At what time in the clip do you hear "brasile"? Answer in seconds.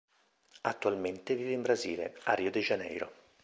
1.61-2.17